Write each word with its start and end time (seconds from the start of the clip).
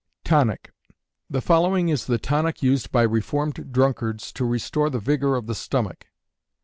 Tonic. 0.23 0.73
The 1.29 1.41
following 1.41 1.89
is 1.89 2.07
the 2.07 2.17
tonic 2.17 2.63
used 2.63 2.91
by 2.91 3.03
reformed 3.03 3.71
drunkards 3.71 4.31
to 4.33 4.45
restore 4.45 4.89
the 4.89 4.97
vigor 4.97 5.35
of 5.35 5.45
the 5.45 5.53
stomach. 5.53 6.07